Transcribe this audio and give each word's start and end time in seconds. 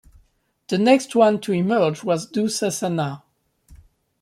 The 0.69 0.79
next 0.79 1.13
one 1.15 1.39
to 1.41 1.51
emerge 1.51 2.03
was 2.03 2.25
Dussasana. 2.25 3.21